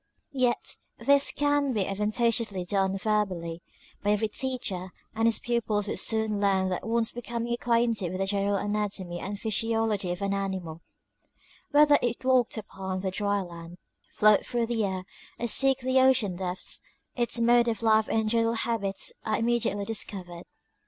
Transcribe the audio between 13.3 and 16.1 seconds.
land, float through the air, or seek the